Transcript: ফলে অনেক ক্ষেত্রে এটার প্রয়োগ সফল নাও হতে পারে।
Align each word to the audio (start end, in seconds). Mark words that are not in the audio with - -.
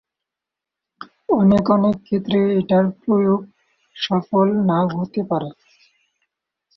ফলে 1.25 1.57
অনেক 1.69 1.95
ক্ষেত্রে 2.05 2.39
এটার 2.59 2.85
প্রয়োগ 3.01 3.41
সফল 3.95 4.47
নাও 4.67 4.85
হতে 4.95 5.21
পারে। 5.29 5.49